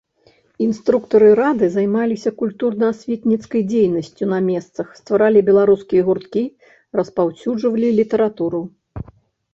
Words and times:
Інструктары 0.67 1.27
рады 1.39 1.67
займаліся 1.73 2.31
культурна-асветнай 2.39 3.63
дзейнасцю 3.73 4.23
на 4.33 4.39
месцах, 4.49 4.87
стваралі 5.03 5.39
беларускія 5.53 6.01
гурткі, 6.09 6.43
распаўсюджвалі 7.01 7.97
літаратуру. 8.01 8.61